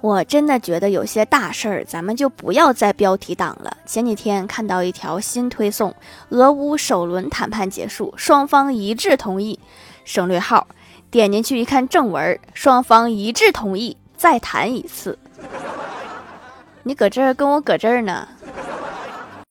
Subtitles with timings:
[0.00, 3.76] 我真的觉得有些大事儿，咱们就不要再标题党了。
[3.84, 5.92] 前几天看到一条新推送，
[6.28, 9.58] 俄乌首轮谈判结束，双方一致同意，
[10.04, 10.68] 省略号，
[11.10, 15.18] 点进去一看正文，双方一致同意再谈一次。
[16.84, 18.28] 你搁这儿跟我搁这儿呢？